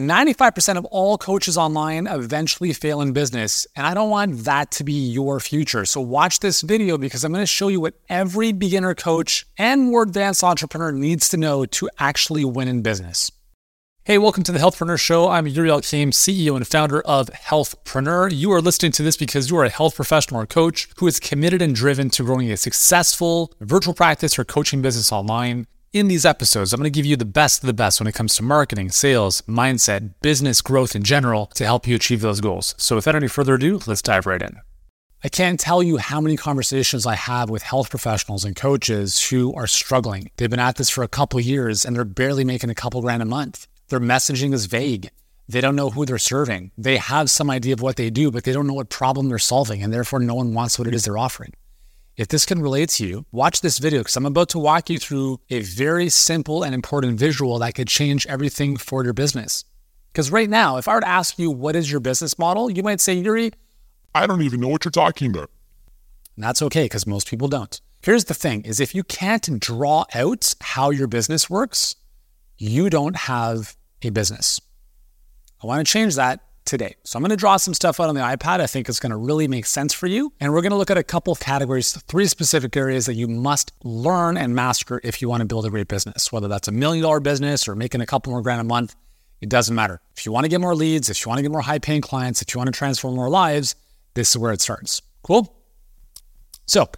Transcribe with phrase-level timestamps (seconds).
[0.00, 4.84] 95% of all coaches online eventually fail in business, and I don't want that to
[4.84, 5.84] be your future.
[5.84, 9.90] So, watch this video because I'm going to show you what every beginner coach and
[9.90, 13.30] more advanced entrepreneur needs to know to actually win in business.
[14.04, 15.28] Hey, welcome to the Healthpreneur Show.
[15.28, 18.34] I'm Yuri Elkaim, CEO and founder of Healthpreneur.
[18.34, 21.20] You are listening to this because you are a health professional or coach who is
[21.20, 25.66] committed and driven to growing a successful virtual practice or coaching business online.
[25.92, 28.14] In these episodes, I'm going to give you the best of the best when it
[28.14, 32.74] comes to marketing, sales, mindset, business growth in general to help you achieve those goals.
[32.78, 34.56] So, without any further ado, let's dive right in.
[35.22, 39.52] I can't tell you how many conversations I have with health professionals and coaches who
[39.52, 40.30] are struggling.
[40.38, 43.20] They've been at this for a couple years and they're barely making a couple grand
[43.20, 43.68] a month.
[43.88, 45.10] Their messaging is vague.
[45.46, 46.70] They don't know who they're serving.
[46.78, 49.38] They have some idea of what they do, but they don't know what problem they're
[49.38, 51.52] solving, and therefore no one wants what it is they're offering.
[52.16, 54.98] If this can relate to you, watch this video because I'm about to walk you
[54.98, 59.64] through a very simple and important visual that could change everything for your business.
[60.12, 62.70] Because right now, if I were to ask you, what is your business model?
[62.70, 63.52] You might say, Yuri,
[64.14, 65.50] I don't even know what you're talking about.
[66.36, 67.80] And that's okay because most people don't.
[68.02, 71.96] Here's the thing is if you can't draw out how your business works,
[72.58, 74.60] you don't have a business.
[75.62, 76.96] I want to change that today.
[77.04, 78.60] So I'm going to draw some stuff out on the iPad.
[78.60, 80.32] I think it's going to really make sense for you.
[80.40, 83.28] And we're going to look at a couple of categories, three specific areas that you
[83.28, 86.72] must learn and master if you want to build a great business, whether that's a
[86.72, 88.94] million dollar business or making a couple more grand a month.
[89.40, 90.00] It doesn't matter.
[90.16, 92.00] If you want to get more leads, if you want to get more high paying
[92.00, 93.74] clients, if you want to transform more lives,
[94.14, 95.02] this is where it starts.
[95.22, 95.52] Cool?
[96.66, 96.88] So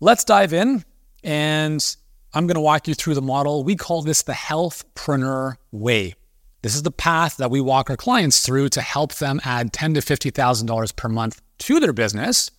[0.00, 0.84] let's dive in
[1.22, 1.96] and
[2.34, 3.64] I'm going to walk you through the model.
[3.64, 6.14] We call this the healthpreneur way.
[6.62, 9.94] This is the path that we walk our clients through to help them add ten
[9.94, 12.50] to fifty thousand dollars per month to their business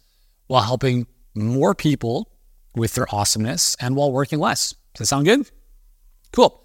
[0.47, 2.31] while helping more people
[2.75, 4.73] with their awesomeness and while working less.
[4.94, 5.50] Does that sound good?
[6.31, 6.64] Cool.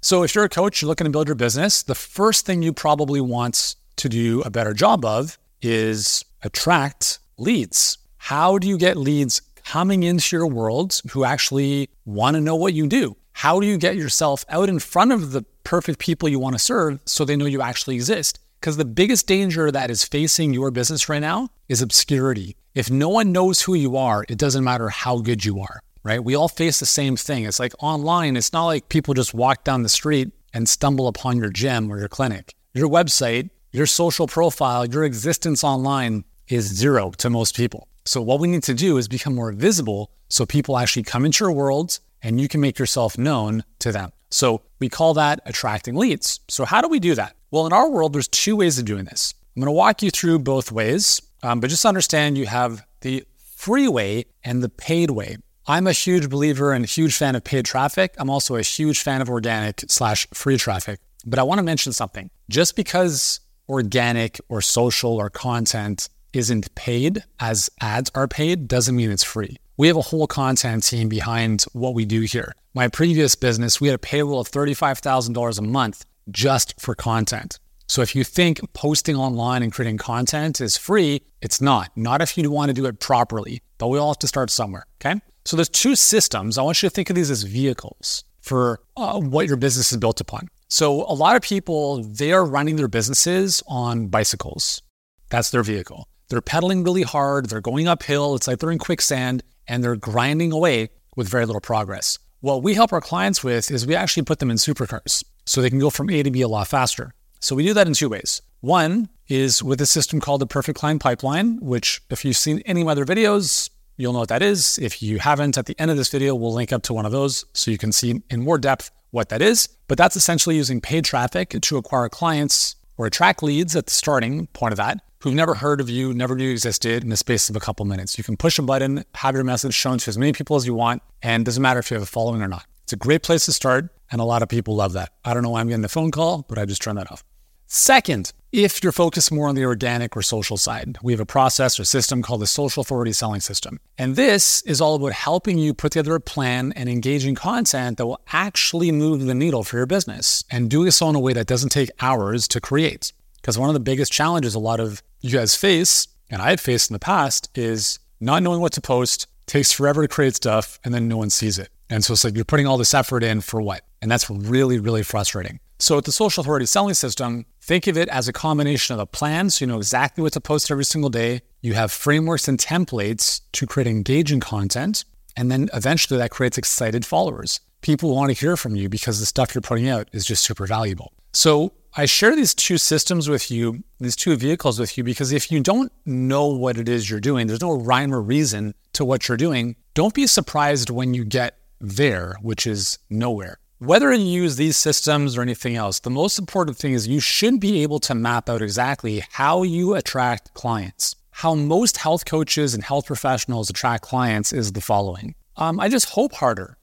[0.00, 2.72] So if you're a coach, you're looking to build your business, the first thing you
[2.72, 7.98] probably want to do a better job of is attract leads.
[8.18, 12.74] How do you get leads coming into your world who actually want to know what
[12.74, 13.16] you do?
[13.40, 16.58] How do you get yourself out in front of the perfect people you want to
[16.58, 18.38] serve so they know you actually exist.
[18.60, 22.56] Because the biggest danger that is facing your business right now is obscurity.
[22.74, 26.24] If no one knows who you are, it doesn't matter how good you are, right?
[26.24, 27.44] We all face the same thing.
[27.44, 31.36] It's like online, it's not like people just walk down the street and stumble upon
[31.36, 32.54] your gym or your clinic.
[32.72, 37.88] Your website, your social profile, your existence online is zero to most people.
[38.04, 41.44] So, what we need to do is become more visible so people actually come into
[41.44, 44.10] your world and you can make yourself known to them.
[44.30, 46.40] So we call that attracting leads.
[46.48, 47.36] So how do we do that?
[47.52, 49.32] Well, in our world, there's two ways of doing this.
[49.54, 53.24] I'm going to walk you through both ways, um, but just understand you have the
[53.54, 55.36] free way and the paid way.
[55.68, 58.16] I'm a huge believer and a huge fan of paid traffic.
[58.18, 60.98] I'm also a huge fan of organic slash free traffic.
[61.24, 62.28] But I want to mention something.
[62.50, 63.38] Just because
[63.68, 69.58] organic or social or content isn't paid as ads are paid doesn't mean it's free.
[69.78, 72.54] We have a whole content team behind what we do here.
[72.72, 77.58] My previous business, we had a payroll of $35,000 a month just for content.
[77.86, 81.90] So if you think posting online and creating content is free, it's not.
[81.94, 84.86] Not if you want to do it properly, but we all have to start somewhere.
[84.98, 85.20] Okay.
[85.44, 86.56] So there's two systems.
[86.56, 89.98] I want you to think of these as vehicles for uh, what your business is
[89.98, 90.48] built upon.
[90.68, 94.80] So a lot of people, they are running their businesses on bicycles.
[95.28, 96.08] That's their vehicle.
[96.28, 97.50] They're pedaling really hard.
[97.50, 98.34] They're going uphill.
[98.36, 102.18] It's like they're in quicksand and they're grinding away with very little progress.
[102.40, 105.70] What we help our clients with is we actually put them in supercars so they
[105.70, 107.12] can go from A to B a lot faster.
[107.40, 108.42] So we do that in two ways.
[108.60, 112.80] One is with a system called the Perfect Client Pipeline, which, if you've seen any
[112.80, 114.78] of my other videos, you'll know what that is.
[114.78, 117.12] If you haven't, at the end of this video, we'll link up to one of
[117.12, 119.68] those so you can see in more depth what that is.
[119.88, 124.46] But that's essentially using paid traffic to acquire clients or attract leads at the starting
[124.48, 127.50] point of that who've never heard of you, never knew you existed in the space
[127.50, 128.16] of a couple minutes.
[128.16, 130.74] You can push a button, have your message shown to as many people as you
[130.74, 132.64] want, and doesn't matter if you have a following or not.
[132.84, 135.12] It's a great place to start, and a lot of people love that.
[135.24, 137.24] I don't know why I'm getting the phone call, but I just turned that off.
[137.66, 141.78] Second, if you're focused more on the organic or social side, we have a process
[141.78, 143.78] or system called the Social Authority Selling System.
[143.98, 148.06] And this is all about helping you put together a plan and engaging content that
[148.06, 151.46] will actually move the needle for your business and doing so in a way that
[151.46, 153.12] doesn't take hours to create.
[153.34, 156.60] Because one of the biggest challenges a lot of you guys face, and I had
[156.60, 160.80] faced in the past, is not knowing what to post, takes forever to create stuff,
[160.82, 161.68] and then no one sees it.
[161.90, 163.82] And so it's like you're putting all this effort in for what?
[164.00, 165.60] And that's really, really frustrating.
[165.78, 169.06] So with the social authority selling system, think of it as a combination of a
[169.06, 171.40] plan so you know exactly what to post every single day.
[171.62, 175.04] You have frameworks and templates to create engaging content.
[175.36, 177.58] And then eventually that creates excited followers.
[177.80, 180.64] People want to hear from you because the stuff you're putting out is just super
[180.64, 181.12] valuable.
[181.32, 185.50] So I share these two systems with you, these two vehicles with you, because if
[185.50, 189.26] you don't know what it is you're doing, there's no rhyme or reason to what
[189.26, 189.74] you're doing.
[189.94, 193.58] Don't be surprised when you get there, which is nowhere.
[193.78, 197.60] Whether you use these systems or anything else, the most important thing is you should
[197.60, 201.14] be able to map out exactly how you attract clients.
[201.30, 206.10] How most health coaches and health professionals attract clients is the following um, I just
[206.10, 206.78] hope harder.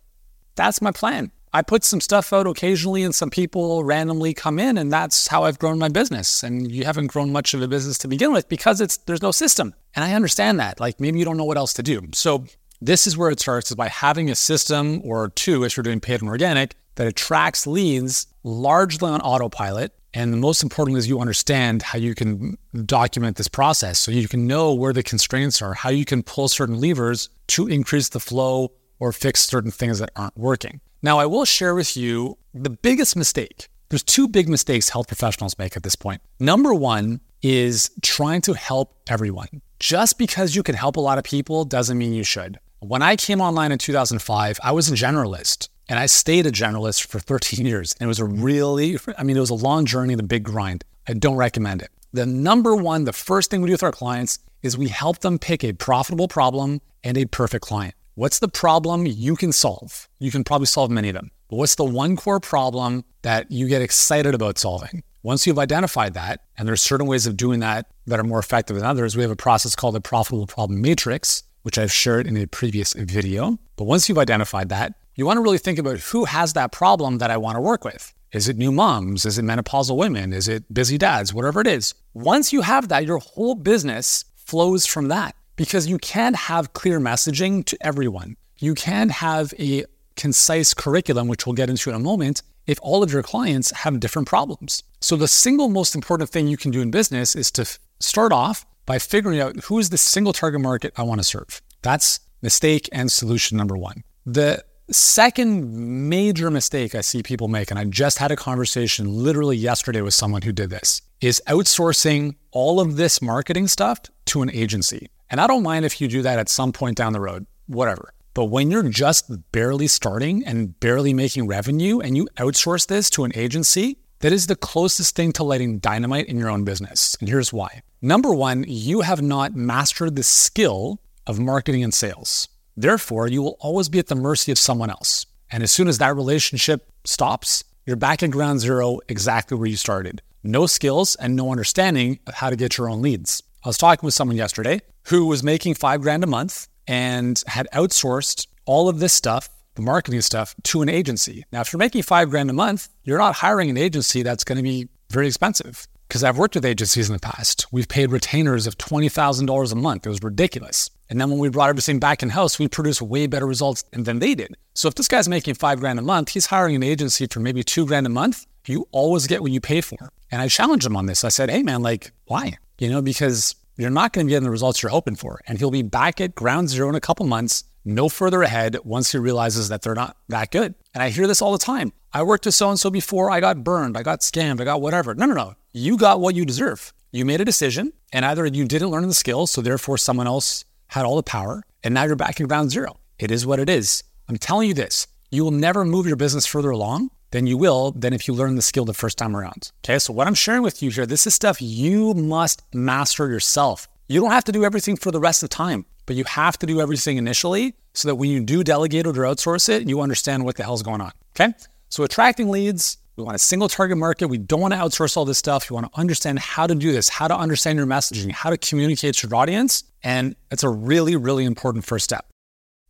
[0.56, 1.32] That's my plan.
[1.52, 5.44] I put some stuff out occasionally and some people randomly come in and that's how
[5.44, 6.44] I've grown my business.
[6.44, 9.32] And you haven't grown much of a business to begin with because it's there's no
[9.32, 9.74] system.
[9.96, 10.80] And I understand that.
[10.80, 12.08] Like maybe you don't know what else to do.
[12.14, 12.46] So
[12.86, 16.02] this is where it starts is by having a system or two if you're doing
[16.02, 19.94] paid and organic that attracts leads largely on autopilot.
[20.14, 24.28] And the most important is you understand how you can document this process so you
[24.28, 28.20] can know where the constraints are, how you can pull certain levers to increase the
[28.20, 30.82] flow or fix certain things that aren't working.
[31.02, 33.70] Now, I will share with you the biggest mistake.
[33.90, 36.22] There's two big mistakes health professionals make at this point.
[36.40, 39.62] Number one is trying to help everyone.
[39.80, 42.60] Just because you can help a lot of people doesn't mean you should.
[42.84, 47.08] When I came online in 2005, I was a generalist and I stayed a generalist
[47.08, 47.96] for 13 years.
[47.98, 50.84] And it was a really, I mean, it was a long journey a big grind.
[51.08, 51.92] I don't recommend it.
[52.12, 55.40] The number one, the first thing we do with our clients is we help them
[55.40, 57.96] pick a profitable problem and a perfect client.
[58.16, 60.10] What's the problem you can solve?
[60.20, 61.32] You can probably solve many of them.
[61.50, 65.04] But what's the one core problem that you get excited about solving?
[65.24, 68.76] Once you've identified that, and there's certain ways of doing that that are more effective
[68.76, 72.38] than others, we have a process called the profitable problem matrix, which I've shared in
[72.38, 73.58] a previous video.
[73.76, 77.18] But once you've identified that, you want to really think about who has that problem
[77.18, 78.14] that I want to work with.
[78.32, 79.26] Is it new moms?
[79.26, 80.34] Is it menopausal women?
[80.34, 81.34] Is it busy dads?
[81.34, 81.94] Whatever it is.
[82.14, 87.00] Once you have that, your whole business flows from that because you can't have clear
[87.00, 88.36] messaging to everyone.
[88.58, 89.86] You can't have a
[90.16, 94.00] concise curriculum, which we'll get into in a moment, if all of your clients have
[94.00, 94.84] different problems.
[95.02, 97.66] So, the single most important thing you can do in business is to
[98.00, 101.62] start off by figuring out who is the single target market I want to serve.
[101.82, 104.04] That's mistake and solution number one.
[104.26, 109.58] The second major mistake I see people make, and I just had a conversation literally
[109.58, 114.52] yesterday with someone who did this, is outsourcing all of this marketing stuff to an
[114.52, 115.10] agency.
[115.30, 118.14] And I don't mind if you do that at some point down the road, whatever.
[118.34, 123.24] But when you're just barely starting and barely making revenue and you outsource this to
[123.24, 127.18] an agency, that is the closest thing to lighting dynamite in your own business.
[127.20, 127.82] And here's why.
[128.02, 132.48] Number one, you have not mastered the skill of marketing and sales.
[132.78, 135.26] Therefore, you will always be at the mercy of someone else.
[135.52, 139.76] And as soon as that relationship stops, you're back at ground zero, exactly where you
[139.76, 140.22] started.
[140.42, 143.44] No skills and no understanding of how to get your own leads.
[143.66, 147.68] I was talking with someone yesterday who was making five grand a month and had
[147.74, 151.46] outsourced all of this stuff, the marketing stuff, to an agency.
[151.52, 154.58] Now, if you're making five grand a month, you're not hiring an agency that's going
[154.58, 155.88] to be very expensive.
[156.08, 157.66] Because I've worked with agencies in the past.
[157.72, 160.06] We've paid retainers of $20,000 a month.
[160.06, 160.92] It was ridiculous.
[161.10, 164.20] And then when we brought everything back in house, we produced way better results than
[164.20, 164.56] they did.
[164.76, 167.64] So if this guy's making five grand a month, he's hiring an agency for maybe
[167.64, 168.46] two grand a month.
[168.68, 170.12] You always get what you pay for.
[170.32, 171.24] And I challenged him on this.
[171.24, 172.58] I said, hey, man, like, why?
[172.80, 175.42] You know, because you're not going to be getting the results you're hoping for.
[175.48, 179.12] And he'll be back at ground zero in a couple months, no further ahead once
[179.12, 180.76] he realizes that they're not that good.
[180.94, 181.94] And I hear this all the time.
[182.14, 184.82] I worked with so and so before, I got burned, I got scammed, I got
[184.82, 185.16] whatever.
[185.16, 185.56] No, no, no.
[185.72, 186.94] You got what you deserve.
[187.12, 190.66] You made a decision, and either you didn't learn the skills, so therefore someone else
[190.88, 193.00] had all the power, and now you're back at ground zero.
[193.20, 194.04] It is what it is.
[194.28, 197.92] I'm telling you this you will never move your business further along than you will
[197.92, 199.72] than if you learn the skill the first time around.
[199.84, 203.88] Okay, so what I'm sharing with you here, this is stuff you must master yourself.
[204.08, 206.58] You don't have to do everything for the rest of the time, but you have
[206.60, 210.46] to do everything initially so that when you do delegate or outsource it, you understand
[210.46, 211.12] what the hell's going on.
[211.36, 211.54] Okay,
[211.90, 214.28] so attracting leads, we want a single target market.
[214.28, 215.70] We don't want to outsource all this stuff.
[215.70, 218.58] You want to understand how to do this, how to understand your messaging, how to
[218.58, 219.84] communicate to your audience.
[220.04, 222.26] And it's a really, really important first step.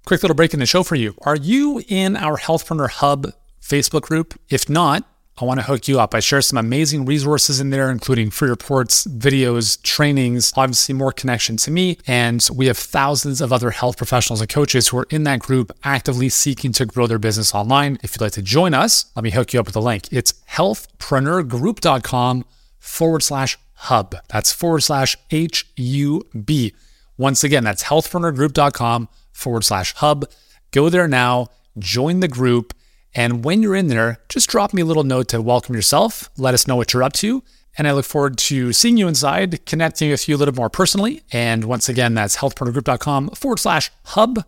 [0.06, 1.16] Quick little break in the show for you.
[1.22, 4.40] Are you in our Healthpreneur Hub Facebook group?
[4.50, 5.08] If not,
[5.42, 6.14] I want to hook you up.
[6.14, 11.58] I share some amazing resources in there, including free reports, videos, trainings, obviously more connection
[11.58, 11.98] to me.
[12.06, 15.72] And we have thousands of other health professionals and coaches who are in that group
[15.84, 17.98] actively seeking to grow their business online.
[18.04, 20.08] If you'd like to join us, let me hook you up with a link.
[20.12, 22.46] It's healthpreneurgroup.com
[22.78, 24.16] forward slash hub.
[24.30, 26.76] That's forward slash H U B.
[27.18, 30.26] Once again, that's healthpreneurgroup.com forward slash hub.
[30.72, 31.48] Go there now,
[31.80, 32.74] join the group
[33.16, 36.54] and when you're in there, just drop me a little note to welcome yourself, let
[36.54, 37.44] us know what you're up to.
[37.78, 41.24] And I look forward to seeing you inside, connecting with you a little more personally.
[41.32, 44.44] And once again, that's healthpreneurgroup.com forward slash hub.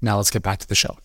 [0.00, 0.96] Now let's get back to the show.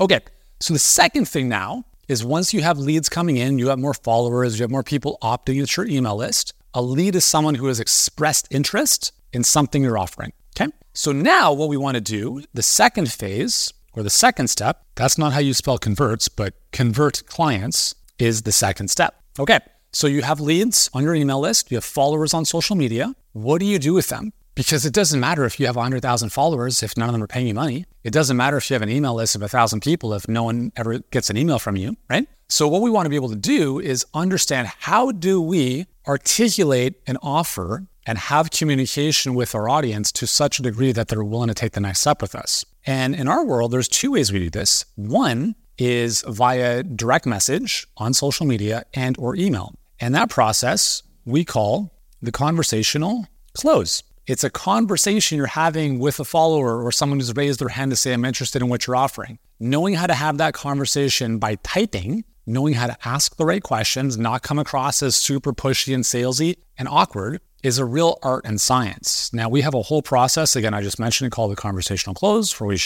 [0.00, 0.20] Okay,
[0.60, 3.94] so the second thing now is once you have leads coming in, you have more
[3.94, 6.52] followers, you have more people opting into your email list.
[6.74, 10.32] A lead is someone who has expressed interest in something you're offering.
[10.56, 10.70] Okay.
[10.94, 15.18] So now what we want to do, the second phase or the second step, that's
[15.18, 19.20] not how you spell converts, but convert clients is the second step.
[19.38, 19.60] Okay.
[19.92, 23.14] So you have leads on your email list, you have followers on social media.
[23.32, 24.32] What do you do with them?
[24.54, 27.46] Because it doesn't matter if you have 100,000 followers if none of them are paying
[27.46, 27.84] you money.
[28.04, 30.72] It doesn't matter if you have an email list of 1,000 people if no one
[30.76, 32.26] ever gets an email from you, right?
[32.48, 36.94] So what we want to be able to do is understand how do we articulate
[37.06, 41.48] an offer and have communication with our audience to such a degree that they're willing
[41.48, 42.64] to take the next step with us.
[42.86, 44.84] And in our world, there's two ways we do this.
[44.96, 49.74] One is via direct message on social media and or email.
[50.00, 54.02] And that process we call the conversational close.
[54.26, 57.96] It's a conversation you're having with a follower or someone who's raised their hand to
[57.96, 59.38] say, I'm interested in what you're offering.
[59.58, 64.16] Knowing how to have that conversation by typing, knowing how to ask the right questions,
[64.16, 68.60] not come across as super pushy and salesy and awkward, is a real art and
[68.60, 69.32] science.
[69.32, 72.58] Now, we have a whole process, again, I just mentioned it called the conversational close,
[72.58, 72.78] where we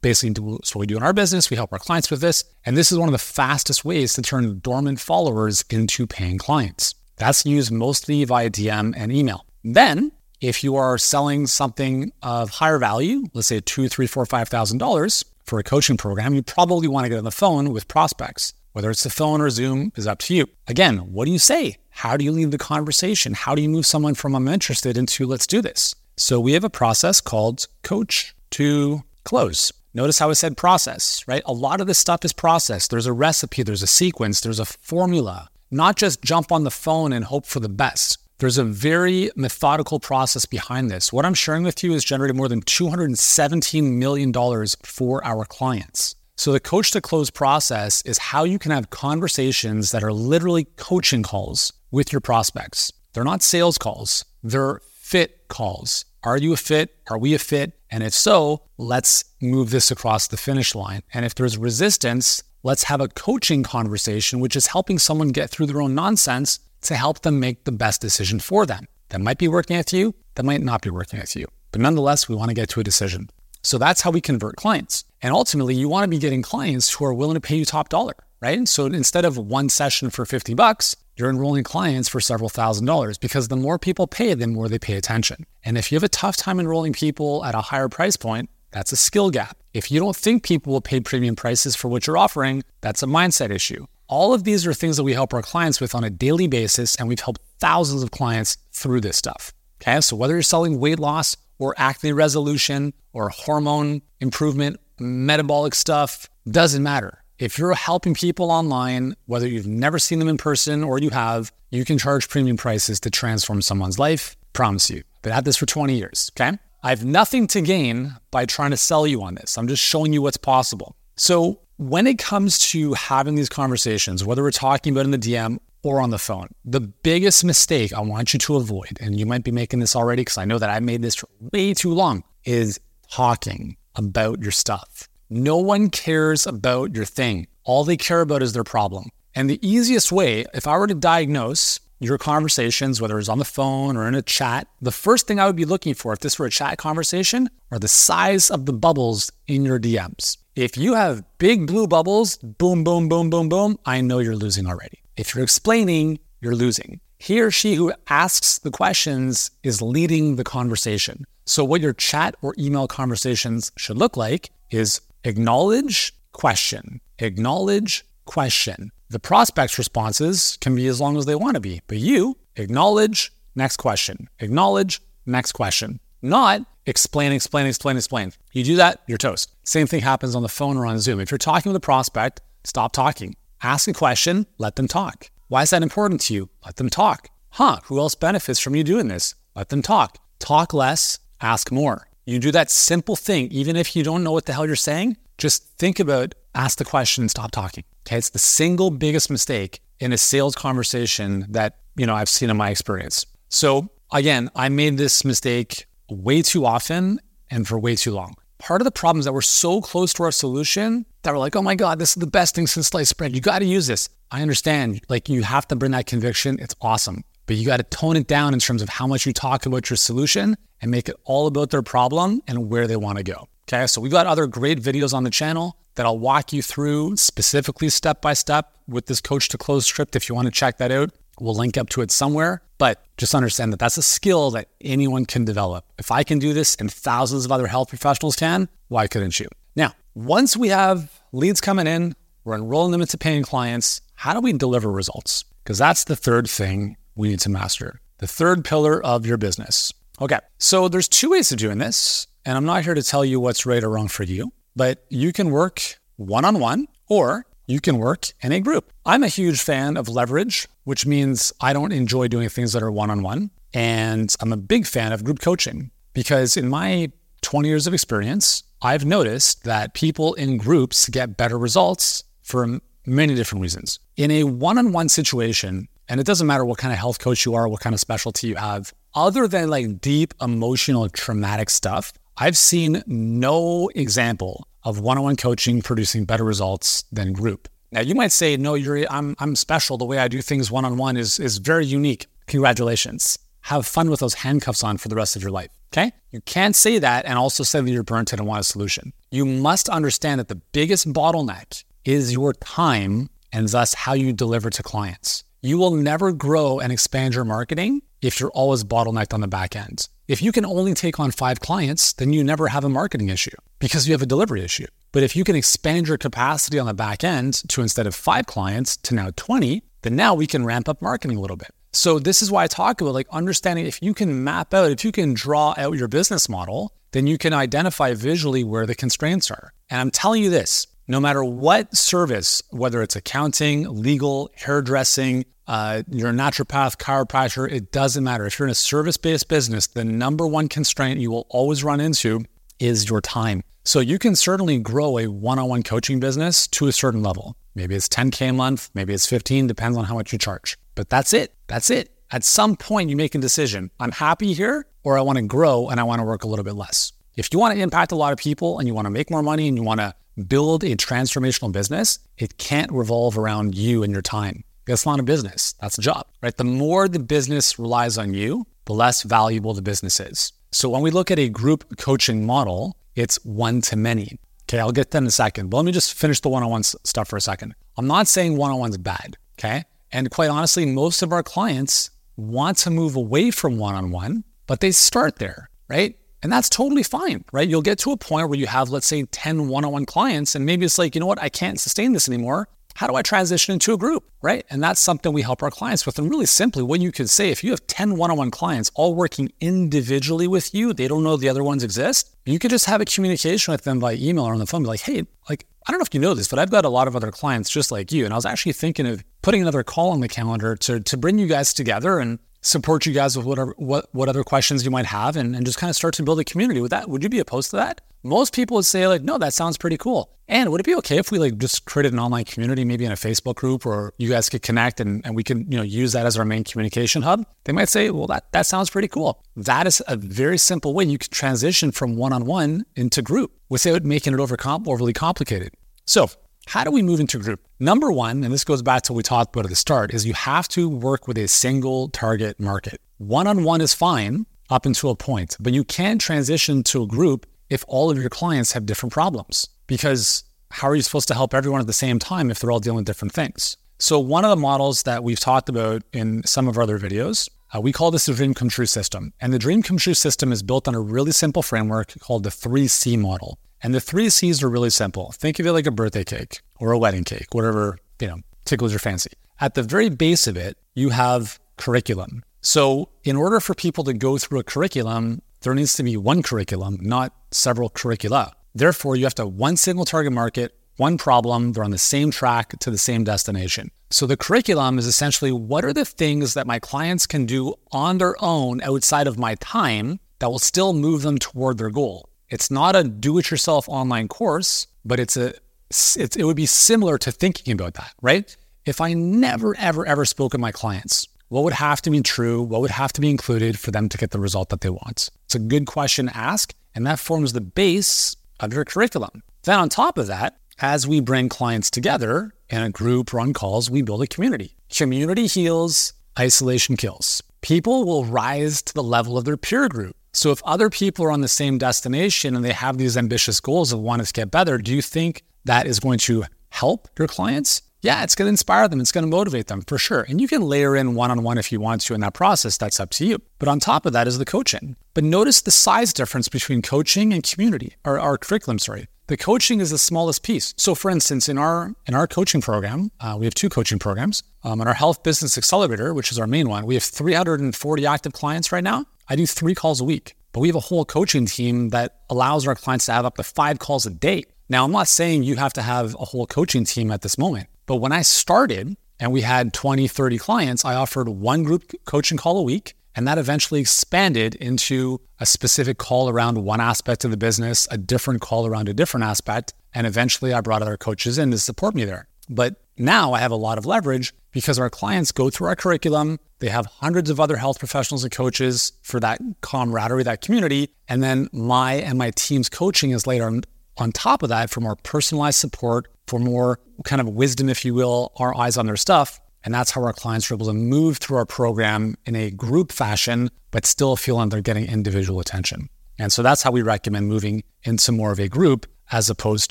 [0.00, 1.50] basically do what we do in our business.
[1.50, 2.44] We help our clients with this.
[2.64, 6.94] And this is one of the fastest ways to turn dormant followers into paying clients.
[7.16, 9.46] That's used mostly via DM and email.
[9.62, 14.48] Then, if you are selling something of higher value, let's say two, three, four, five
[14.48, 17.88] thousand dollars for a coaching program, you probably want to get on the phone with
[17.88, 18.52] prospects.
[18.76, 20.50] Whether it's the phone or Zoom is up to you.
[20.68, 21.78] Again, what do you say?
[21.88, 23.32] How do you leave the conversation?
[23.32, 25.94] How do you move someone from I'm interested into let's do this?
[26.18, 29.72] So we have a process called coach to close.
[29.94, 31.42] Notice how I said process, right?
[31.46, 32.86] A lot of this stuff is process.
[32.86, 37.14] There's a recipe, there's a sequence, there's a formula, not just jump on the phone
[37.14, 38.18] and hope for the best.
[38.40, 41.14] There's a very methodical process behind this.
[41.14, 44.34] What I'm sharing with you has generated more than $217 million
[44.82, 46.14] for our clients.
[46.38, 50.64] So, the coach to close process is how you can have conversations that are literally
[50.76, 52.92] coaching calls with your prospects.
[53.14, 56.04] They're not sales calls, they're fit calls.
[56.22, 56.94] Are you a fit?
[57.08, 57.72] Are we a fit?
[57.90, 61.02] And if so, let's move this across the finish line.
[61.14, 65.66] And if there's resistance, let's have a coaching conversation, which is helping someone get through
[65.66, 68.88] their own nonsense to help them make the best decision for them.
[69.10, 71.46] That might be working with you, that might not be working with you.
[71.70, 73.30] But nonetheless, we want to get to a decision.
[73.66, 75.04] So that's how we convert clients.
[75.20, 77.88] And ultimately, you want to be getting clients who are willing to pay you top
[77.88, 78.68] dollar, right?
[78.68, 83.18] So instead of one session for 50 bucks, you're enrolling clients for several thousand dollars
[83.18, 85.46] because the more people pay, the more they pay attention.
[85.64, 88.92] And if you have a tough time enrolling people at a higher price point, that's
[88.92, 89.56] a skill gap.
[89.74, 93.06] If you don't think people will pay premium prices for what you're offering, that's a
[93.06, 93.86] mindset issue.
[94.06, 96.94] All of these are things that we help our clients with on a daily basis,
[96.94, 99.52] and we've helped thousands of clients through this stuff.
[99.82, 106.28] Okay, so whether you're selling weight loss or acne resolution or hormone improvement, metabolic stuff,
[106.50, 107.22] doesn't matter.
[107.38, 111.52] If you're helping people online, whether you've never seen them in person or you have,
[111.70, 114.36] you can charge premium prices to transform someone's life.
[114.52, 115.02] Promise you.
[115.22, 116.58] Been at this for 20 years, okay?
[116.82, 119.58] I have nothing to gain by trying to sell you on this.
[119.58, 120.96] I'm just showing you what's possible.
[121.16, 125.58] So, when it comes to having these conversations, whether we're talking about in the DM
[125.86, 129.44] or on the phone, the biggest mistake I want you to avoid, and you might
[129.44, 132.80] be making this already because I know that I made this way too long, is
[133.10, 135.08] talking about your stuff.
[135.30, 137.46] No one cares about your thing.
[137.64, 139.08] All they care about is their problem.
[139.34, 143.44] And the easiest way, if I were to diagnose your conversations, whether it's on the
[143.44, 146.38] phone or in a chat, the first thing I would be looking for if this
[146.38, 150.36] were a chat conversation are the size of the bubbles in your DMs.
[150.54, 154.66] If you have big blue bubbles, boom, boom, boom, boom, boom, I know you're losing
[154.66, 155.02] already.
[155.16, 157.00] If you're explaining, you're losing.
[157.18, 161.24] He or she who asks the questions is leading the conversation.
[161.46, 168.90] So, what your chat or email conversations should look like is acknowledge, question, acknowledge, question.
[169.08, 173.32] The prospect's responses can be as long as they want to be, but you acknowledge,
[173.54, 178.32] next question, acknowledge, next question, not explain, explain, explain, explain.
[178.52, 179.54] You do that, you're toast.
[179.64, 181.20] Same thing happens on the phone or on Zoom.
[181.20, 183.36] If you're talking with a prospect, stop talking.
[183.62, 185.30] Ask a question, let them talk.
[185.48, 186.48] Why is that important to you?
[186.64, 187.30] Let them talk.
[187.50, 189.34] Huh, who else benefits from you doing this?
[189.54, 190.18] Let them talk.
[190.38, 192.08] Talk less, ask more.
[192.26, 195.16] You do that simple thing, even if you don't know what the hell you're saying,
[195.38, 197.84] just think about ask the question and stop talking.
[198.06, 198.18] Okay.
[198.18, 202.56] It's the single biggest mistake in a sales conversation that, you know, I've seen in
[202.56, 203.26] my experience.
[203.48, 207.20] So again, I made this mistake way too often
[207.50, 208.34] and for way too long.
[208.58, 211.56] Part of the problem is that we're so close to our solution that we're like,
[211.56, 213.34] oh my God, this is the best thing since sliced bread.
[213.34, 214.08] You got to use this.
[214.30, 215.02] I understand.
[215.08, 216.58] Like you have to bring that conviction.
[216.60, 217.24] It's awesome.
[217.46, 219.88] But you got to tone it down in terms of how much you talk about
[219.88, 223.48] your solution and make it all about their problem and where they want to go.
[223.68, 227.16] Okay, so we've got other great videos on the channel that I'll walk you through
[227.16, 230.14] specifically step by step with this coach to close script.
[230.14, 232.62] If you want to check that out, we'll link up to it somewhere.
[232.78, 235.84] But just understand that that's a skill that anyone can develop.
[235.98, 239.48] If I can do this and thousands of other health professionals can, why couldn't you?
[239.74, 242.14] Now, once we have leads coming in,
[242.44, 245.44] we're enrolling them into paying clients, how do we deliver results?
[245.62, 248.00] Because that's the third thing we need to master.
[248.18, 249.92] The third pillar of your business.
[250.20, 253.40] Okay, so there's two ways of doing this, and I'm not here to tell you
[253.40, 257.80] what's right or wrong for you, but you can work one on one or you
[257.80, 258.92] can work in a group.
[259.04, 262.92] I'm a huge fan of leverage, which means I don't enjoy doing things that are
[262.92, 263.50] one on one.
[263.74, 267.10] And I'm a big fan of group coaching because in my
[267.42, 273.34] 20 years of experience, I've noticed that people in groups get better results for many
[273.34, 273.98] different reasons.
[274.16, 277.44] In a one on one situation, and it doesn't matter what kind of health coach
[277.44, 282.12] you are, what kind of specialty you have, other than like deep emotional traumatic stuff,
[282.36, 287.68] I've seen no example of one-on-one coaching producing better results than group.
[287.92, 289.96] Now you might say, no, you're I'm I'm special.
[289.98, 292.26] The way I do things one-on-one is is very unique.
[292.46, 293.38] Congratulations.
[293.62, 295.70] Have fun with those handcuffs on for the rest of your life.
[295.92, 296.12] Okay?
[296.30, 299.12] You can't say that and also say that you're burnt and want a solution.
[299.30, 304.70] You must understand that the biggest bottleneck is your time and thus how you deliver
[304.70, 305.42] to clients.
[305.62, 309.74] You will never grow and expand your marketing if you're always bottlenecked on the back
[309.74, 310.08] end.
[310.28, 313.56] If you can only take on five clients, then you never have a marketing issue
[313.78, 314.86] because you have a delivery issue.
[315.16, 318.44] But if you can expand your capacity on the back end to instead of five
[318.44, 321.70] clients to now 20, then now we can ramp up marketing a little bit.
[321.94, 325.06] So this is why I talk about like understanding if you can map out, if
[325.06, 329.50] you can draw out your business model, then you can identify visually where the constraints
[329.50, 329.72] are.
[329.88, 336.02] And I'm telling you this, no matter what service, whether it's accounting, legal, hairdressing, uh,
[336.10, 338.44] you're a naturopath, chiropractor, it doesn't matter.
[338.44, 342.00] If you're in a service based business, the number one constraint you will always run
[342.00, 342.44] into
[342.78, 343.62] is your time.
[343.84, 347.56] So you can certainly grow a one on one coaching business to a certain level.
[347.74, 350.76] Maybe it's 10K a month, maybe it's 15, depends on how much you charge.
[350.94, 351.54] But that's it.
[351.68, 352.10] That's it.
[352.30, 353.90] At some point, you make a decision.
[354.00, 356.64] I'm happy here, or I want to grow and I want to work a little
[356.64, 357.12] bit less.
[357.36, 359.42] If you want to impact a lot of people and you want to make more
[359.42, 360.14] money and you want to
[360.48, 364.64] build a transformational business, it can't revolve around you and your time.
[364.86, 365.74] That's not a business.
[365.80, 366.56] That's a job, right?
[366.56, 370.52] The more the business relies on you, the less valuable the business is.
[370.76, 374.38] So when we look at a group coaching model, it's one to many.
[374.64, 375.70] Okay, I'll get that in a second.
[375.70, 377.74] But let me just finish the one on one stuff for a second.
[377.96, 379.38] I'm not saying one on one's bad.
[379.58, 379.84] Okay.
[380.12, 384.44] And quite honestly, most of our clients want to move away from one on one,
[384.66, 386.18] but they start there, right?
[386.42, 387.66] And that's totally fine, right?
[387.66, 390.54] You'll get to a point where you have, let's say, 10 one on one clients,
[390.54, 392.68] and maybe it's like, you know what, I can't sustain this anymore.
[392.96, 394.64] How do I transition into a group, right?
[394.70, 396.18] And that's something we help our clients with.
[396.18, 398.90] And really simply, what you could say, if you have 10 one on one clients
[398.94, 402.86] all working individually with you, they don't know the other ones exist, you could just
[402.86, 405.66] have a communication with them by email or on the phone, be like, hey, like,
[405.86, 407.70] I don't know if you know this, but I've got a lot of other clients
[407.70, 408.24] just like you.
[408.24, 411.38] And I was actually thinking of putting another call on the calendar to, to bring
[411.38, 415.06] you guys together and support you guys with whatever what what other questions you might
[415.06, 417.08] have and, and just kind of start to build a community with that.
[417.08, 418.00] Would you be opposed to that?
[418.24, 420.32] Most people would say like no that sounds pretty cool.
[420.48, 423.12] And would it be okay if we like just created an online community maybe in
[423.12, 426.12] a facebook group or you guys could connect and, and we can you know use
[426.12, 427.46] that as our main communication hub?
[427.64, 429.42] They might say well that that sounds pretty cool.
[429.54, 434.34] That is a very simple way you can transition from one-on-one into group without making
[434.34, 435.72] it over overly complicated.
[436.04, 436.30] So
[436.66, 437.60] how do we move into group?
[437.78, 440.26] Number one, and this goes back to what we talked about at the start, is
[440.26, 443.00] you have to work with a single target market.
[443.18, 447.06] One on one is fine up until a point, but you can't transition to a
[447.06, 449.68] group if all of your clients have different problems.
[449.86, 452.80] Because how are you supposed to help everyone at the same time if they're all
[452.80, 453.76] dealing with different things?
[453.98, 457.48] So, one of the models that we've talked about in some of our other videos,
[457.74, 459.32] uh, we call this the Dream Come True system.
[459.40, 462.50] And the Dream Come True system is built on a really simple framework called the
[462.50, 463.58] 3C model.
[463.82, 465.32] And the three C's are really simple.
[465.32, 468.92] Think of it like a birthday cake or a wedding cake, whatever, you know, tickles
[468.92, 469.30] your fancy.
[469.60, 472.44] At the very base of it, you have curriculum.
[472.60, 476.42] So in order for people to go through a curriculum, there needs to be one
[476.42, 478.52] curriculum, not several curricula.
[478.74, 482.30] Therefore, you have to have one single target market, one problem, they're on the same
[482.30, 483.90] track to the same destination.
[484.10, 488.18] So the curriculum is essentially what are the things that my clients can do on
[488.18, 492.25] their own outside of my time that will still move them toward their goal.
[492.48, 495.54] It's not a do-it-yourself online course, but it's a
[495.90, 498.56] it's, it would be similar to thinking about that, right?
[498.84, 502.62] If I never, ever, ever spoke to my clients, what would have to be true?
[502.62, 505.30] What would have to be included for them to get the result that they want?
[505.44, 509.42] It's a good question to ask, and that forms the base of your curriculum.
[509.62, 513.52] Then, on top of that, as we bring clients together in a group or on
[513.52, 514.76] calls, we build a community.
[514.90, 517.42] Community heals, isolation kills.
[517.60, 520.16] People will rise to the level of their peer group.
[520.36, 523.90] So if other people are on the same destination and they have these ambitious goals
[523.90, 527.80] of wanting to get better, do you think that is going to help your clients,
[528.02, 529.00] yeah, it's going to inspire them.
[529.00, 530.26] It's going to motivate them for sure.
[530.28, 532.76] And you can layer in one on one if you want to in that process.
[532.76, 533.38] That's up to you.
[533.58, 534.96] But on top of that is the coaching.
[535.14, 539.08] But notice the size difference between coaching and community, or our curriculum, sorry.
[539.28, 540.72] The coaching is the smallest piece.
[540.76, 544.42] So, for instance, in our in our coaching program, uh, we have two coaching programs.
[544.62, 548.32] Um, in our Health Business Accelerator, which is our main one, we have 340 active
[548.32, 549.06] clients right now.
[549.28, 552.66] I do three calls a week, but we have a whole coaching team that allows
[552.66, 554.44] our clients to have up to five calls a day.
[554.68, 557.68] Now, I'm not saying you have to have a whole coaching team at this moment,
[557.86, 562.38] but when I started and we had 20, 30 clients, I offered one group coaching
[562.38, 562.94] call a week.
[563.14, 567.96] And that eventually expanded into a specific call around one aspect of the business, a
[567.96, 569.72] different call around a different aspect.
[569.94, 572.28] And eventually I brought other coaches in to support me there.
[572.50, 576.38] But now I have a lot of leverage because our clients go through our curriculum.
[576.58, 580.90] They have hundreds of other health professionals and coaches for that camaraderie, that community.
[581.08, 583.62] And then my and my team's coaching is later on,
[583.98, 587.94] on top of that for more personalized support, for more kind of wisdom, if you
[587.94, 589.40] will, our eyes on their stuff.
[589.64, 592.92] And that's how our clients are able to move through our program in a group
[592.92, 595.88] fashion, but still feel like they're getting individual attention.
[596.18, 599.70] And so that's how we recommend moving into more of a group as opposed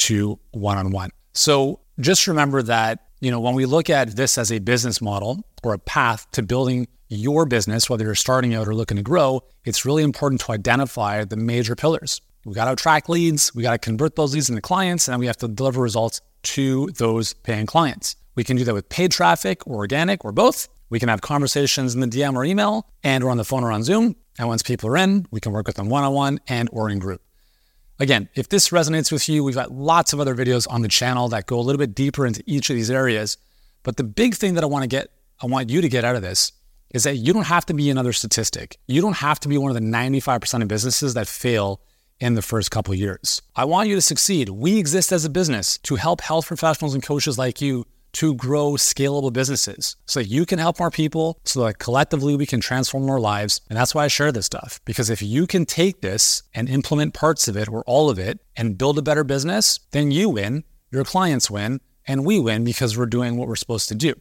[0.01, 1.09] to one on one.
[1.33, 5.45] So just remember that, you know, when we look at this as a business model
[5.63, 9.41] or a path to building your business, whether you're starting out or looking to grow,
[9.63, 12.21] it's really important to identify the major pillars.
[12.45, 15.25] We got to attract leads, we got to convert those leads into clients, and we
[15.25, 18.15] have to deliver results to those paying clients.
[18.35, 20.67] We can do that with paid traffic or organic or both.
[20.89, 23.71] We can have conversations in the DM or email and or on the phone or
[23.71, 24.15] on Zoom.
[24.37, 27.24] And once people are in, we can work with them one-on-one and or in group.
[27.99, 31.29] Again, if this resonates with you, we've got lots of other videos on the channel
[31.29, 33.37] that go a little bit deeper into each of these areas.
[33.83, 35.09] But the big thing that I want to get,
[35.41, 36.51] I want you to get out of this
[36.91, 38.77] is that you don't have to be another statistic.
[38.87, 41.81] You don't have to be one of the 95% of businesses that fail
[42.19, 43.41] in the first couple years.
[43.55, 44.49] I want you to succeed.
[44.49, 48.71] We exist as a business to help health professionals and coaches like you to grow
[48.71, 53.09] scalable businesses so that you can help more people, so that collectively we can transform
[53.09, 53.61] our lives.
[53.69, 54.79] And that's why I share this stuff.
[54.85, 58.39] Because if you can take this and implement parts of it or all of it
[58.55, 62.97] and build a better business, then you win, your clients win, and we win because
[62.97, 64.13] we're doing what we're supposed to do.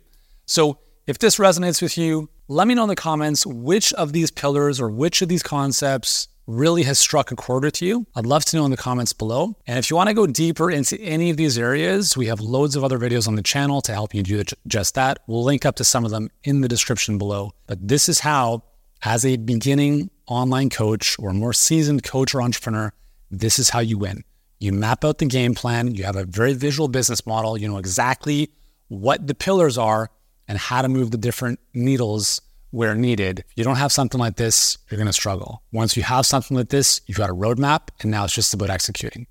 [0.46, 4.30] So if this resonates with you, let me know in the comments which of these
[4.30, 8.44] pillars or which of these concepts really has struck a chord with you, I'd love
[8.46, 9.56] to know in the comments below.
[9.66, 12.76] And if you want to go deeper into any of these areas, we have loads
[12.76, 15.20] of other videos on the channel to help you do just that.
[15.26, 17.52] We'll link up to some of them in the description below.
[17.66, 18.64] But this is how,
[19.02, 22.92] as a beginning online coach or more seasoned coach or entrepreneur,
[23.30, 24.24] this is how you win.
[24.58, 27.78] You map out the game plan, you have a very visual business model, you know
[27.78, 28.50] exactly
[28.88, 30.10] what the pillars are
[30.46, 32.40] and how to move the different needles
[32.74, 33.40] where needed.
[33.40, 35.62] If you don't have something like this, you're going to struggle.
[35.72, 38.68] Once you have something like this, you've got a roadmap, and now it's just about
[38.68, 39.26] executing.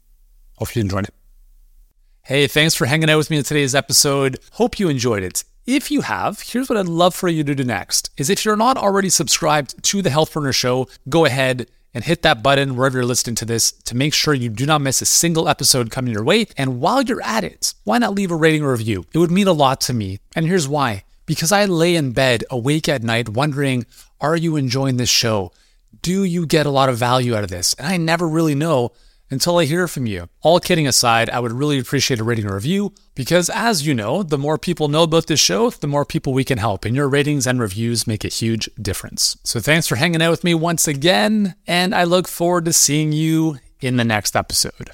[0.58, 1.14] Hope you enjoyed it.
[2.24, 4.38] Hey, thanks for hanging out with me in today's episode.
[4.54, 5.44] Hope you enjoyed it.
[5.66, 8.56] If you have, here's what I'd love for you to do next is if you're
[8.56, 12.98] not already subscribed to the Health Healthpreneur Show, go ahead and hit that button wherever
[12.98, 16.14] you're listening to this to make sure you do not miss a single episode coming
[16.14, 16.48] your way.
[16.58, 19.06] And while you're at it, why not leave a rating or review?
[19.14, 20.20] It would mean a lot to me.
[20.36, 23.86] And here's why because I lay in bed awake at night wondering,
[24.20, 25.52] are you enjoying this show?
[26.02, 27.74] Do you get a lot of value out of this?
[27.76, 28.92] And I never really know
[29.30, 30.30] until I hear from you.
[30.42, 34.24] All kidding aside, I would really appreciate a rating or review because, as you know,
[34.24, 37.10] the more people know about this show, the more people we can help, and your
[37.10, 39.36] ratings and reviews make a huge difference.
[39.44, 43.12] So, thanks for hanging out with me once again, and I look forward to seeing
[43.12, 44.92] you in the next episode.